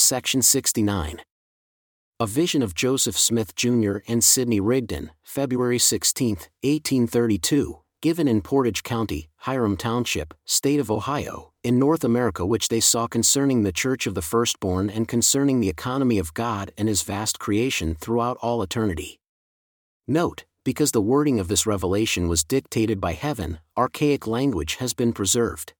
[0.00, 1.20] Section 69.
[2.18, 3.98] A Vision of Joseph Smith Jr.
[4.08, 11.52] and Sidney Rigdon, February 16, 1832, given in Portage County, Hiram Township, State of Ohio,
[11.62, 15.68] in North America, which they saw concerning the Church of the Firstborn and concerning the
[15.68, 19.20] economy of God and His vast creation throughout all eternity.
[20.08, 25.12] Note, because the wording of this revelation was dictated by heaven, archaic language has been
[25.12, 25.74] preserved.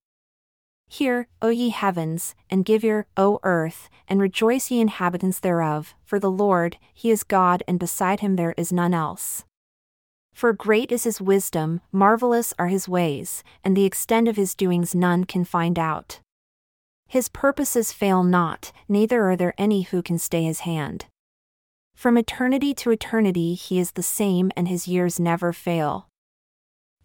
[0.93, 6.19] Hear, O ye heavens, and give ear, O earth, and rejoice ye inhabitants thereof, for
[6.19, 9.45] the Lord, He is God, and beside Him there is none else.
[10.35, 14.93] For great is his wisdom, marvelous are his ways, and the extent of his doings
[14.93, 16.19] none can find out.
[17.07, 21.07] His purposes fail not, neither are there any who can stay his hand.
[21.95, 26.09] From eternity to eternity he is the same, and his years never fail.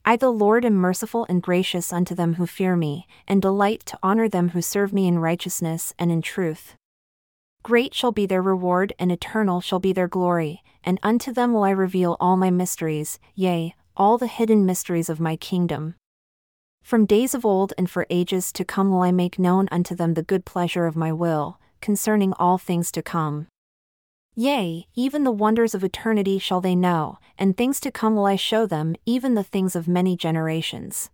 [0.08, 3.98] I, the Lord, am merciful and gracious unto them who fear me, and delight to
[4.04, 6.76] honor them who serve me in righteousness and in truth.
[7.64, 11.64] Great shall be their reward, and eternal shall be their glory, and unto them will
[11.64, 15.96] I reveal all my mysteries, yea, all the hidden mysteries of my kingdom.
[16.84, 20.14] From days of old and for ages to come will I make known unto them
[20.14, 23.48] the good pleasure of my will, concerning all things to come.
[24.38, 28.36] Yea, even the wonders of eternity shall they know, and things to come will I
[28.36, 31.10] show them, even the things of many generations.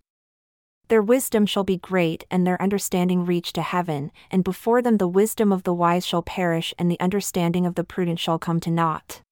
[0.88, 5.06] Their wisdom shall be great, and their understanding reach to heaven, and before them the
[5.06, 8.70] wisdom of the wise shall perish, and the understanding of the prudent shall come to
[8.72, 9.22] naught.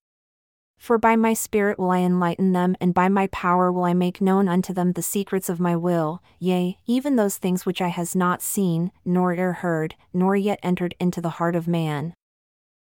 [0.77, 4.21] For by my Spirit will eye enlighten them, and by my power will I make
[4.21, 8.15] known unto them the secrets of my will, yea, even those things which I has
[8.15, 12.13] not seen, nor ear heard, nor yet entered into the heart of man.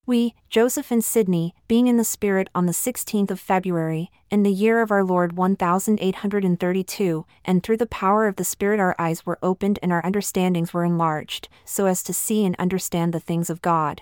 [0.08, 4.52] We, Joseph and Sidney, being in the Spirit on the 16th of February, in the
[4.52, 9.38] year of our Lord 1832, and through the power of the Spirit our eyes were
[9.44, 13.62] opened and our understandings were enlarged, so as to see and understand the things of
[13.62, 14.02] God.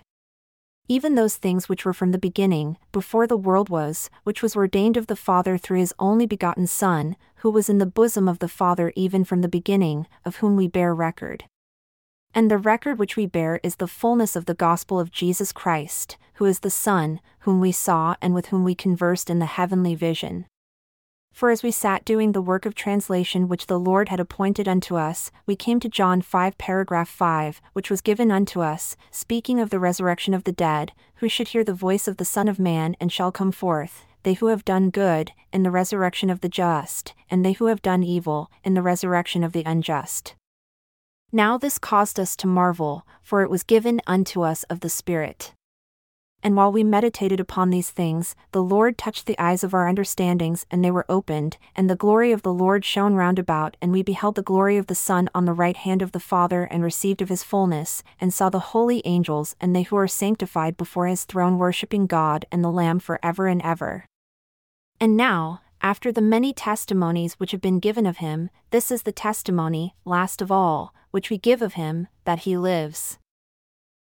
[0.88, 4.96] Even those things which were from the beginning, before the world was, which was ordained
[4.96, 8.48] of the Father through his only begotten Son, who was in the bosom of the
[8.48, 11.44] Father even from the beginning, of whom we bear record.
[12.34, 16.18] And the record which we bear is the fullness of the gospel of Jesus Christ,
[16.36, 19.96] who is the Son, whom we saw and with whom we conversed in the heavenly
[19.96, 20.46] vision.
[21.34, 24.96] For as we sat doing the work of translation which the Lord had appointed unto
[24.96, 29.70] us, we came to John 5 paragraph 5, which was given unto us, speaking of
[29.70, 32.96] the resurrection of the dead, who should hear the voice of the Son of Man
[33.00, 37.14] and shall come forth, they who have done good, in the resurrection of the just,
[37.30, 40.36] and they who have done evil, in the resurrection of the unjust.
[41.32, 45.54] Now this caused us to marvel, for it was given unto us of the Spirit.
[46.42, 50.66] And while we meditated upon these things, the Lord touched the eyes of our understandings,
[50.72, 54.02] and they were opened, and the glory of the Lord shone round about, and we
[54.02, 57.22] beheld the glory of the Son on the right hand of the Father, and received
[57.22, 61.26] of his fullness, and saw the holy angels and they who are sanctified before his
[61.26, 64.06] throne worshipping God and the Lamb for ever and ever.
[65.00, 69.12] And now, after the many testimonies which have been given of him, this is the
[69.12, 73.18] testimony, last of all, which we give of him, that he lives.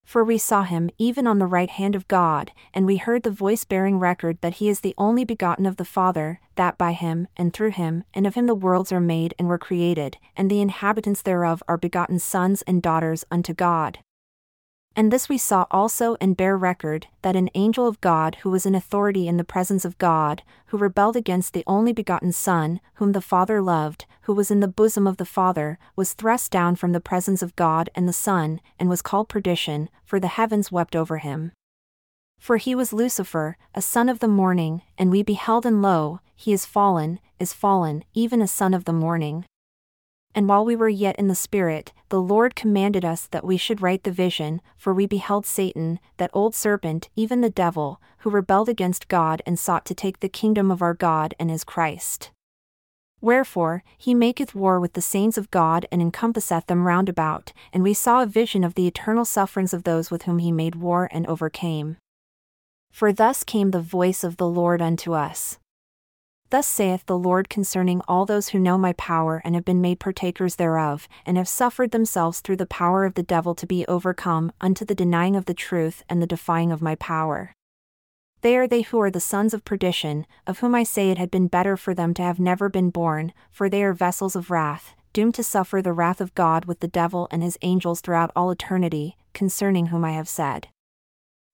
[0.03, 3.29] For we saw him even on the right hand of God, and we heard the
[3.29, 7.27] voice bearing record that he is the only begotten of the Father, that by him,
[7.35, 10.61] and through him, and of him the worlds are made and were created, and the
[10.61, 13.99] inhabitants thereof are begotten sons and daughters unto God.
[14.97, 18.65] And this we saw also and bear record, that an angel of God who was
[18.65, 23.11] in authority in the presence of God, who rebelled against the only begotten Son, whom
[23.11, 26.93] the Father loved, who was in the bosom of the Father, was thrust down from
[26.93, 30.95] the presence of God and the Son, and was called perdition, for the heavens wept
[30.95, 31.51] over him.
[32.39, 36.53] For he was Lucifer, a son of the morning, and we beheld and lo, he
[36.53, 39.45] is fallen, is fallen, even a son of the morning.
[40.35, 43.81] And while we were yet in the Spirit, the Lord commanded us that we should
[43.81, 48.69] write the vision, for we beheld Satan, that old serpent, even the devil, who rebelled
[48.69, 52.31] against God and sought to take the kingdom of our God and his Christ.
[53.19, 57.81] Wherefore, he maketh war with the saints of God and encompasseth them round about, and
[57.81, 61.09] we saw a vision of the eternal sufferings of those with whom he made war
[61.11, 61.97] and overcame.
[62.91, 65.57] For thus came the voice of the Lord unto us.
[66.49, 69.99] Thus saith the Lord concerning all those who know my power and have been made
[69.99, 74.53] partakers thereof, and have suffered themselves through the power of the devil to be overcome,
[74.61, 77.53] unto the denying of the truth and the defying of my power.
[78.41, 81.31] They are they who are the sons of perdition, of whom I say it had
[81.31, 84.95] been better for them to have never been born, for they are vessels of wrath,
[85.11, 88.51] doomed to suffer the wrath of God with the devil and his angels throughout all
[88.51, 90.69] eternity, concerning whom I have said.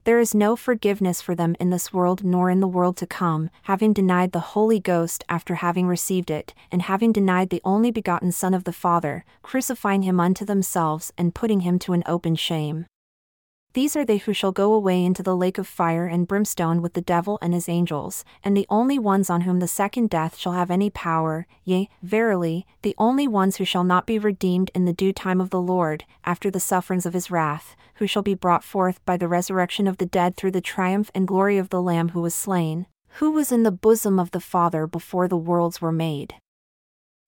[0.06, 3.50] There is no forgiveness for them in this world nor in the world to come,
[3.64, 8.34] having denied the Holy Ghost after having received it, and having denied the only begotten
[8.34, 12.86] Son of the Father, crucifying him unto themselves and putting him to an open shame.
[13.74, 16.94] These are they who shall go away into the lake of fire and brimstone with
[16.94, 20.52] the devil and his angels, and the only ones on whom the second death shall
[20.52, 24.94] have any power, yea, verily, the only ones who shall not be redeemed in the
[24.94, 28.64] due time of the Lord, after the sufferings of his wrath, who shall be brought
[28.64, 32.10] forth by the resurrection of the dead through the triumph and glory of the Lamb
[32.10, 35.92] who was slain, who was in the bosom of the Father before the worlds were
[35.92, 36.36] made.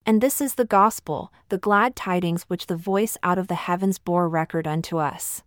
[0.06, 3.98] And this is the gospel, the glad tidings which the voice out of the heavens
[3.98, 5.42] bore record unto us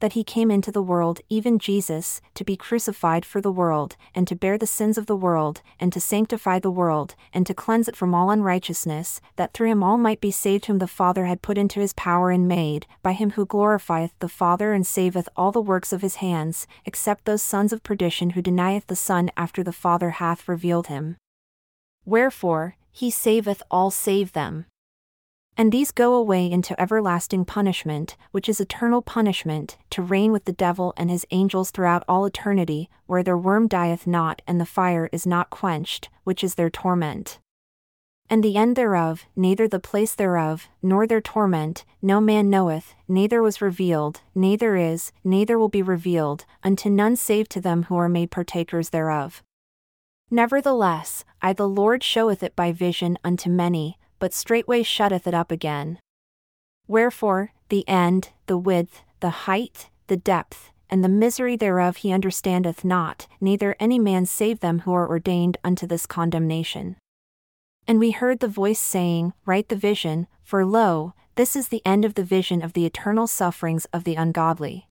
[0.00, 4.26] that he came into the world, even Jesus, to be crucified for the world, and
[4.26, 7.88] to bear the sins of the world, and to sanctify the world, and to cleanse
[7.88, 11.42] it from all unrighteousness, that through him all might be saved whom the Father had
[11.42, 15.52] put into his power and made, by him who glorifieth the Father and saveth all
[15.52, 19.62] the works of his hands, except those sons of perdition who denieth the Son after
[19.62, 21.16] the Father hath revealed him.
[22.04, 24.66] Wherefore, he saveth all save them.
[25.60, 30.54] And these go away into everlasting punishment, which is eternal punishment, to reign with the
[30.54, 35.10] devil and his angels throughout all eternity, where their worm dieth not and the fire
[35.12, 37.40] is not quenched, which is their torment.
[38.30, 43.42] And the end thereof, neither the place thereof, nor their torment, no man knoweth, neither
[43.42, 48.08] was revealed, neither is, neither will be revealed, unto none save to them who are
[48.08, 49.42] made partakers thereof.
[50.30, 55.50] Nevertheless, I the Lord showeth it by vision unto many, but straightway shutteth it up
[55.50, 55.98] again.
[56.86, 62.84] Wherefore, the end, the width, the height, the depth, and the misery thereof he understandeth
[62.84, 66.96] not, neither any man save them who are ordained unto this condemnation.
[67.86, 72.04] And we heard the voice saying, Write the vision, for lo, this is the end
[72.04, 74.89] of the vision of the eternal sufferings of the ungodly.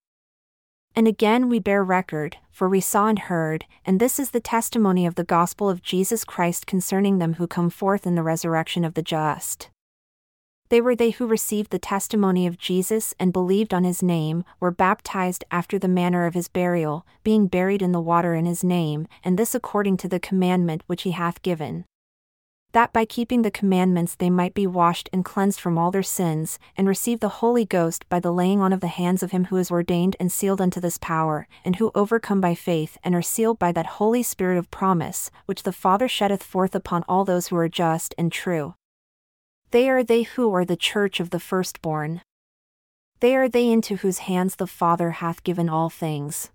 [0.95, 5.05] And again we bear record, for we saw and heard, and this is the testimony
[5.05, 8.95] of the gospel of Jesus Christ concerning them who come forth in the resurrection of
[8.95, 9.69] the just.
[10.69, 14.71] They were they who received the testimony of Jesus and believed on his name, were
[14.71, 19.07] baptized after the manner of his burial, being buried in the water in his name,
[19.23, 21.85] and this according to the commandment which he hath given
[22.71, 26.59] that by keeping the commandments they might be washed and cleansed from all their sins,
[26.77, 29.57] and receive the Holy Ghost by the laying on of the hands of him who
[29.57, 33.57] is ordained and sealed unto this power, and who overcome by faith and are sealed
[33.57, 37.55] by that Holy Spirit of promise, which the Father sheddeth forth upon all those who
[37.55, 38.75] are just and true.
[39.71, 42.21] They are they who are the church of the firstborn.
[43.19, 46.51] They are they into whose hands the Father hath given all things.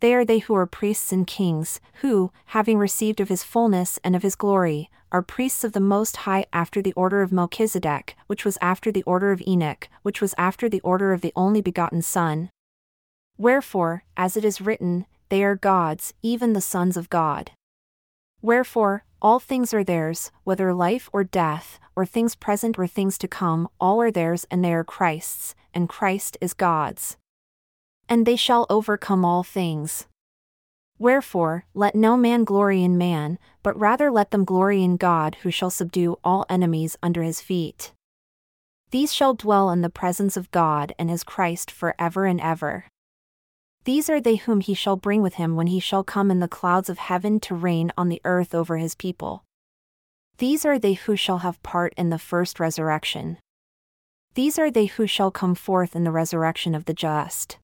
[0.00, 4.14] They are they who are priests and kings, who, having received of his fullness and
[4.14, 8.44] of his glory, are priests of the Most High after the order of Melchizedek, which
[8.44, 12.02] was after the order of Enoch, which was after the order of the only begotten
[12.02, 12.50] Son.
[13.36, 17.50] Wherefore, as it is written, they are gods, even the sons of God.
[18.40, 23.26] Wherefore, all things are theirs, whether life or death, or things present or things to
[23.26, 27.16] come, all are theirs and they are Christ's, and Christ is God's
[28.08, 30.06] and they shall overcome all things.
[30.98, 35.50] Wherefore, let no man glory in man, but rather let them glory in God who
[35.50, 37.92] shall subdue all enemies under his feet.
[38.90, 42.86] These shall dwell in the presence of God and his Christ for ever and ever.
[43.84, 46.48] These are they whom he shall bring with him when he shall come in the
[46.48, 49.44] clouds of heaven to reign on the earth over his people.
[50.38, 53.38] These are they who shall have part in the first resurrection.
[54.34, 57.58] These are they who shall come forth in the resurrection of the just.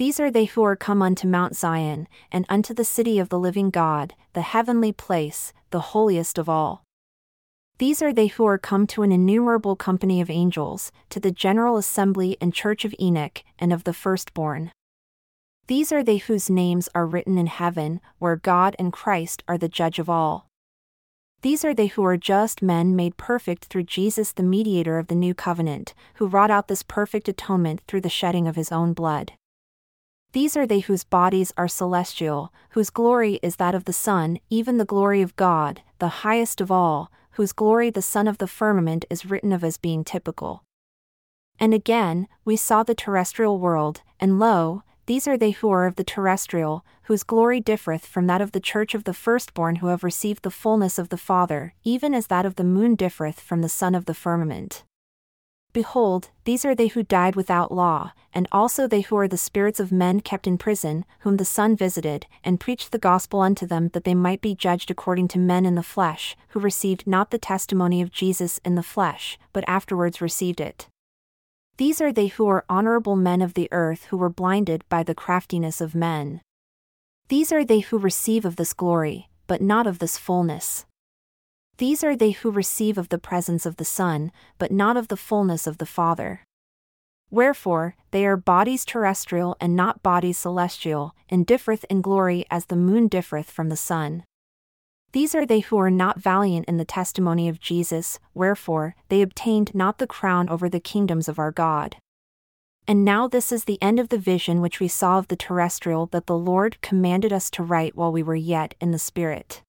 [0.00, 3.38] These are they who are come unto Mount Zion, and unto the city of the
[3.38, 6.84] living God, the heavenly place, the holiest of all.
[7.76, 11.76] These are they who are come to an innumerable company of angels, to the general
[11.76, 14.72] assembly and church of Enoch, and of the firstborn.
[15.66, 19.68] These are they whose names are written in heaven, where God and Christ are the
[19.68, 20.48] judge of all.
[21.42, 25.14] These are they who are just men made perfect through Jesus, the mediator of the
[25.14, 29.32] new covenant, who wrought out this perfect atonement through the shedding of his own blood.
[30.32, 34.76] These are they whose bodies are celestial, whose glory is that of the sun, even
[34.76, 39.04] the glory of God, the highest of all, whose glory the sun of the firmament
[39.10, 40.62] is written of as being typical.
[41.58, 45.96] And again, we saw the terrestrial world, and lo, these are they who are of
[45.96, 50.04] the terrestrial, whose glory differeth from that of the church of the firstborn who have
[50.04, 53.68] received the fullness of the Father, even as that of the moon differeth from the
[53.68, 54.84] sun of the firmament.
[55.72, 59.78] Behold, these are they who died without law, and also they who are the spirits
[59.78, 63.88] of men kept in prison, whom the Son visited, and preached the gospel unto them
[63.92, 67.38] that they might be judged according to men in the flesh, who received not the
[67.38, 70.88] testimony of Jesus in the flesh, but afterwards received it.
[71.76, 75.14] These are they who are honorable men of the earth who were blinded by the
[75.14, 76.40] craftiness of men.
[77.28, 80.84] These are they who receive of this glory, but not of this fullness.
[81.80, 85.16] These are they who receive of the presence of the Son, but not of the
[85.16, 86.44] fullness of the Father.
[87.30, 92.76] Wherefore, they are bodies terrestrial and not bodies celestial, and differeth in glory as the
[92.76, 94.24] moon differeth from the sun.
[95.12, 99.74] These are they who are not valiant in the testimony of Jesus, wherefore, they obtained
[99.74, 101.96] not the crown over the kingdoms of our God.
[102.86, 106.08] And now this is the end of the vision which we saw of the terrestrial
[106.08, 109.62] that the Lord commanded us to write while we were yet in the Spirit.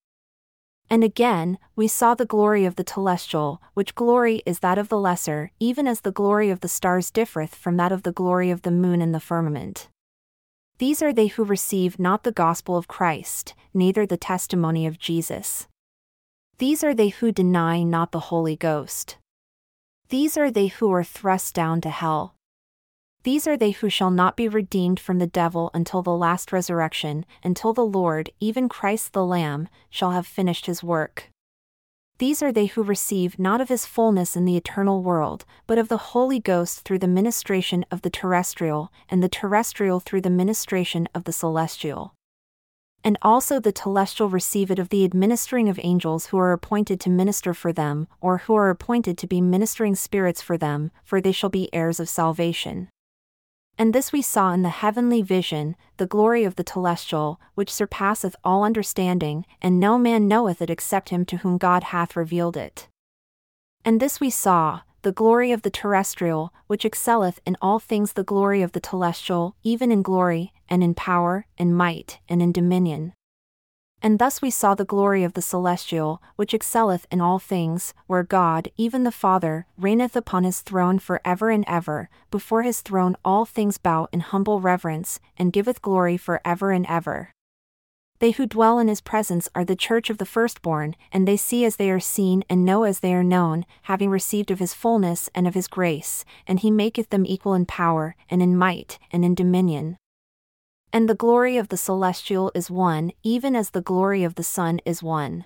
[0.92, 5.00] And again, we saw the glory of the telestial, which glory is that of the
[5.00, 8.64] lesser, even as the glory of the stars differeth from that of the glory of
[8.64, 9.88] the moon in the firmament.
[10.80, 15.70] These are they who receive not the gospel of Christ, neither the testimony of Jesus.
[16.58, 19.16] These are they who deny not the Holy Ghost.
[20.10, 22.36] These are they who are thrust down to hell.
[23.24, 27.24] These are they who shall not be redeemed from the devil until the last resurrection,
[27.44, 31.30] until the Lord, even Christ the Lamb, shall have finished his work.
[32.18, 35.88] These are they who receive not of his fullness in the eternal world, but of
[35.88, 41.08] the Holy Ghost through the ministration of the terrestrial, and the terrestrial through the ministration
[41.14, 42.16] of the celestial.
[43.04, 47.10] And also the telestial receive it of the administering of angels who are appointed to
[47.12, 51.32] minister for them, or who are appointed to be ministering spirits for them, for they
[51.32, 52.90] shall be heirs of salvation.
[53.78, 58.36] And this we saw in the heavenly vision, the glory of the telestial, which surpasseth
[58.44, 62.88] all understanding, and no man knoweth it except him to whom God hath revealed it.
[63.84, 68.24] And this we saw, the glory of the terrestrial, which excelleth in all things the
[68.24, 73.14] glory of the telestial, even in glory, and in power, and might, and in dominion.
[74.04, 78.24] And thus we saw the glory of the celestial, which excelleth in all things, where
[78.24, 83.16] God, even the Father, reigneth upon his throne for ever and ever, before his throne
[83.24, 87.34] all things bow in humble reverence, and giveth glory for ever and ever.
[88.18, 91.66] They who dwell in his presence are the church of the firstborn, and they see
[91.66, 95.30] as they are seen and know as they are known, having received of his fullness
[95.34, 99.26] and of his grace, and he maketh them equal in power, and in might, and
[99.26, 99.98] in dominion.
[100.94, 104.80] And the glory of the celestial is one, even as the glory of the sun
[104.86, 105.46] is one.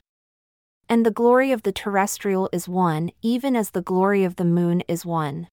[0.90, 4.82] And the glory of the terrestrial is one, even as the glory of the moon
[4.88, 5.48] is one.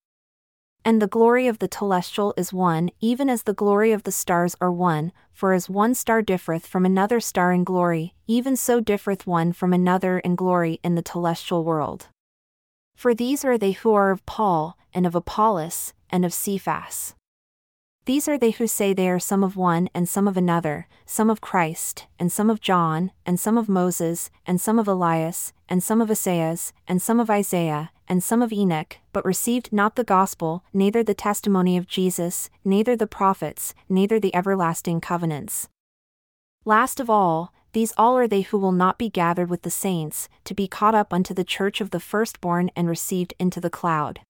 [0.84, 4.56] And the glory of the telestial is one, even as the glory of the stars
[4.62, 9.26] are one, for as one star differeth from another star in glory, even so differeth
[9.26, 12.08] one from another in glory in the telestial world.
[12.96, 17.14] For these are they who are of Paul, and of Apollos, and of Cephas.
[18.04, 21.30] These are they who say they are some of one and some of another, some
[21.30, 25.84] of Christ, and some of John, and some of Moses, and some of Elias, and
[25.84, 30.02] some of Esaias, and some of Isaiah, and some of Enoch, but received not the
[30.02, 35.68] gospel, neither the testimony of Jesus, neither the prophets, neither the everlasting covenants.
[36.64, 40.28] Last of all, these all are they who will not be gathered with the saints,
[40.42, 44.20] to be caught up unto the church of the firstborn and received into the cloud.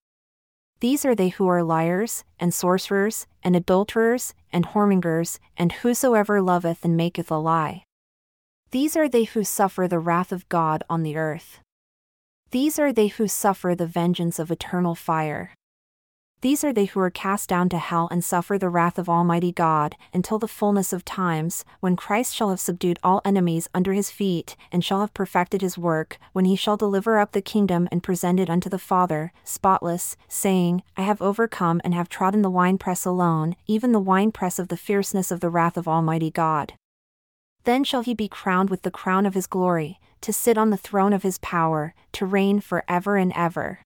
[0.83, 6.85] These are they who are liars, and sorcerers, and adulterers, and whoremongers, and whosoever loveth
[6.85, 7.85] and maketh a lie.
[8.73, 11.61] These are they who suffer the wrath of God on the earth.
[12.51, 15.55] These are they who suffer the vengeance of eternal fire.
[16.43, 19.53] These are they who are cast down to hell and suffer the wrath of Almighty
[19.53, 24.11] God, until the fullness of times, when Christ shall have subdued all enemies under his
[24.11, 28.03] feet, and shall have perfected his work, when he shall deliver up the kingdom and
[28.03, 33.05] present it unto the Father, spotless, saying, I have overcome and have trodden the winepress
[33.05, 36.73] alone, even the winepress of the fierceness of the wrath of Almighty God.
[37.63, 40.77] Then shall he be crowned with the crown of his glory, to sit on the
[40.77, 43.79] throne of his power, to reign for ever and ever.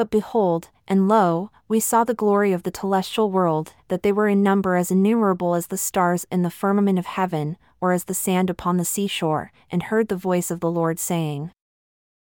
[0.00, 4.28] But behold, and lo, we saw the glory of the telestial world, that they were
[4.28, 8.14] in number as innumerable as the stars in the firmament of heaven, or as the
[8.14, 11.50] sand upon the seashore, and heard the voice of the Lord saying,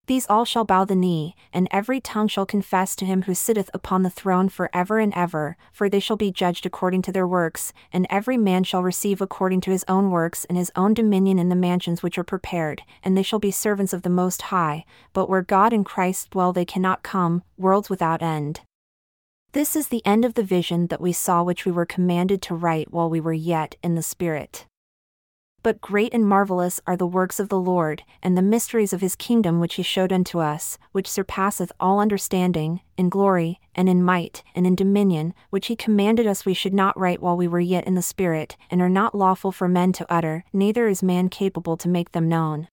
[0.08, 3.70] these all shall bow the knee, and every tongue shall confess to him who sitteth
[3.74, 7.28] upon the throne for ever and ever, for they shall be judged according to their
[7.28, 11.38] works, and every man shall receive according to his own works and his own dominion
[11.38, 14.86] in the mansions which are prepared, and they shall be servants of the Most High,
[15.12, 18.62] but where God and Christ dwell they cannot come, worlds without end.
[19.52, 22.54] This is the end of the vision that we saw which we were commanded to
[22.54, 24.66] write while we were yet in the Spirit.
[25.62, 29.16] But great and marvellous are the works of the Lord, and the mysteries of his
[29.16, 34.42] kingdom which he showed unto us, which surpasseth all understanding, in glory, and in might,
[34.54, 37.86] and in dominion, which he commanded us we should not write while we were yet
[37.86, 41.76] in the Spirit, and are not lawful for men to utter, neither is man capable
[41.76, 42.68] to make them known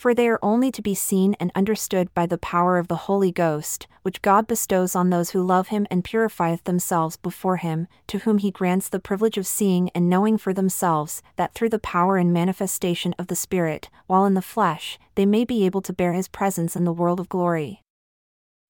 [0.00, 3.30] for they are only to be seen and understood by the power of the Holy
[3.30, 8.20] Ghost, which God bestows on those who love Him and purifieth themselves before Him, to
[8.20, 12.16] whom He grants the privilege of seeing and knowing for themselves, that through the power
[12.16, 16.14] and manifestation of the Spirit, while in the flesh, they may be able to bear
[16.14, 17.82] His presence in the world of glory.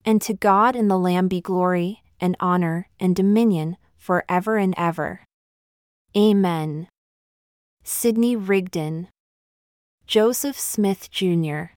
[0.05, 4.75] And to God and the Lamb be glory, and honor, and dominion, for ever and
[4.77, 5.21] ever.
[6.17, 6.89] Amen.
[7.85, 9.07] Sidney Rigdon,
[10.11, 11.71] Joseph Smith Jr.,